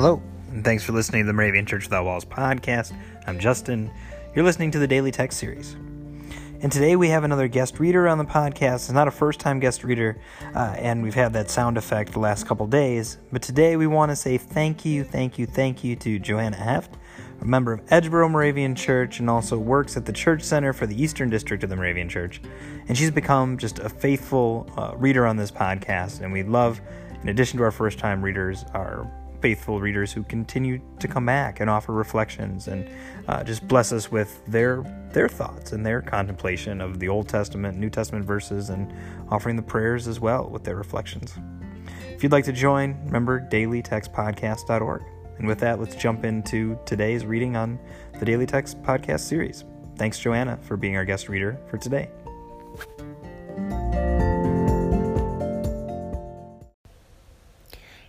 [0.00, 2.96] Hello, and thanks for listening to the Moravian Church Without Walls podcast.
[3.26, 3.90] I'm Justin.
[4.32, 5.72] You're listening to the Daily Text Series.
[6.62, 8.74] And today we have another guest reader on the podcast.
[8.74, 10.16] It's not a first time guest reader,
[10.54, 13.18] uh, and we've had that sound effect the last couple days.
[13.32, 16.94] But today we want to say thank you, thank you, thank you to Joanna Heft,
[17.40, 21.02] a member of Edgeboro Moravian Church and also works at the Church Center for the
[21.02, 22.40] Eastern District of the Moravian Church.
[22.86, 26.80] And she's become just a faithful uh, reader on this podcast, and we love,
[27.20, 31.60] in addition to our first time readers, our faithful readers who continue to come back
[31.60, 32.88] and offer reflections and
[33.28, 37.78] uh, just bless us with their their thoughts and their contemplation of the Old Testament,
[37.78, 38.92] New Testament verses, and
[39.30, 41.34] offering the prayers as well with their reflections.
[42.10, 45.02] If you'd like to join, remember dailytextpodcast.org.
[45.38, 47.78] And with that, let's jump into today's reading on
[48.18, 49.64] the Daily Text podcast series.
[49.96, 52.10] Thanks, Joanna, for being our guest reader for today.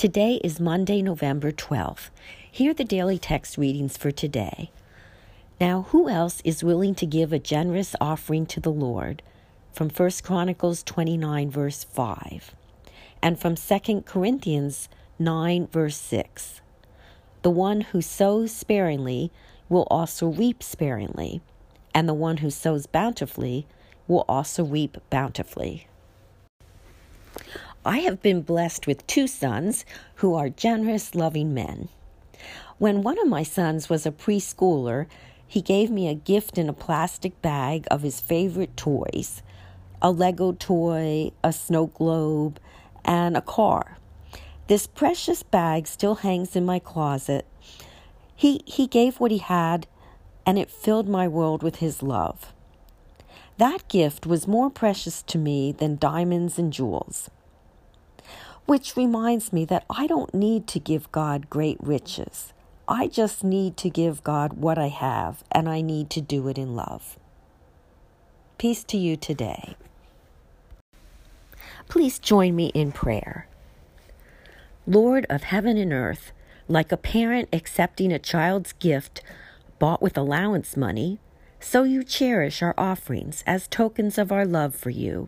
[0.00, 2.08] Today is Monday, November 12th.
[2.50, 4.70] Here are the daily text readings for today.
[5.60, 9.22] Now, who else is willing to give a generous offering to the Lord?
[9.74, 12.54] From 1 Chronicles 29, verse 5,
[13.20, 16.62] and from 2 Corinthians 9, verse 6.
[17.42, 19.30] The one who sows sparingly
[19.68, 21.42] will also reap sparingly,
[21.94, 23.66] and the one who sows bountifully
[24.08, 25.88] will also reap bountifully.
[27.84, 29.86] I have been blessed with two sons
[30.16, 31.88] who are generous, loving men.
[32.76, 35.06] When one of my sons was a preschooler,
[35.46, 39.42] he gave me a gift in a plastic bag of his favorite toys
[40.02, 42.58] a Lego toy, a snow globe,
[43.04, 43.98] and a car.
[44.66, 47.46] This precious bag still hangs in my closet.
[48.34, 49.86] He, he gave what he had,
[50.46, 52.52] and it filled my world with his love.
[53.58, 57.28] That gift was more precious to me than diamonds and jewels.
[58.70, 62.52] Which reminds me that I don't need to give God great riches.
[62.86, 66.56] I just need to give God what I have, and I need to do it
[66.56, 67.18] in love.
[68.58, 69.74] Peace to you today.
[71.88, 73.48] Please join me in prayer.
[74.86, 76.30] Lord of heaven and earth,
[76.68, 79.20] like a parent accepting a child's gift
[79.80, 81.18] bought with allowance money,
[81.58, 85.26] so you cherish our offerings as tokens of our love for you.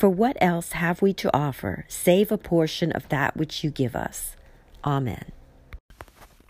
[0.00, 3.94] For what else have we to offer save a portion of that which you give
[3.94, 4.34] us?
[4.82, 5.30] Amen.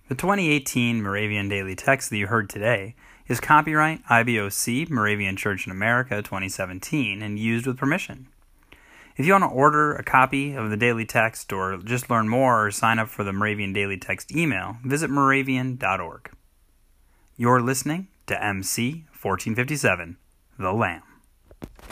[0.07, 2.95] The 2018 Moravian Daily Text that you heard today
[3.27, 8.29] is copyright IBOC Moravian Church in America 2017 and used with permission.
[9.17, 12.67] If you want to order a copy of the Daily Text or just learn more
[12.67, 16.31] or sign up for the Moravian Daily Text email, visit moravian.org.
[17.37, 20.19] You're listening to MC 1457,
[20.57, 21.03] The Lamb.